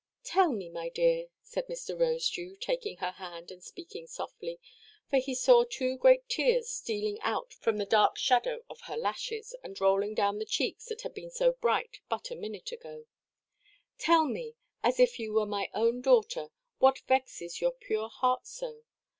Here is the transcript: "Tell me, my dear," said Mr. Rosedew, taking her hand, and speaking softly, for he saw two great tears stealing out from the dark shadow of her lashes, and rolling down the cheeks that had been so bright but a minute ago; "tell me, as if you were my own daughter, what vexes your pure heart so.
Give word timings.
"Tell 0.23 0.51
me, 0.51 0.67
my 0.67 0.89
dear," 0.89 1.27
said 1.43 1.67
Mr. 1.67 1.95
Rosedew, 1.95 2.55
taking 2.59 2.97
her 2.97 3.11
hand, 3.11 3.51
and 3.51 3.63
speaking 3.63 4.07
softly, 4.07 4.59
for 5.11 5.17
he 5.17 5.35
saw 5.35 5.63
two 5.63 5.95
great 5.95 6.27
tears 6.27 6.71
stealing 6.71 7.21
out 7.21 7.53
from 7.53 7.77
the 7.77 7.85
dark 7.85 8.17
shadow 8.17 8.63
of 8.67 8.81
her 8.85 8.97
lashes, 8.97 9.53
and 9.63 9.79
rolling 9.79 10.15
down 10.15 10.39
the 10.39 10.43
cheeks 10.45 10.87
that 10.87 11.03
had 11.03 11.13
been 11.13 11.29
so 11.29 11.51
bright 11.51 11.99
but 12.09 12.31
a 12.31 12.35
minute 12.35 12.71
ago; 12.71 13.05
"tell 13.99 14.25
me, 14.25 14.55
as 14.81 14.99
if 14.99 15.19
you 15.19 15.33
were 15.33 15.45
my 15.45 15.69
own 15.75 16.01
daughter, 16.01 16.49
what 16.79 16.97
vexes 17.07 17.61
your 17.61 17.71
pure 17.71 18.09
heart 18.09 18.47
so. 18.47 18.81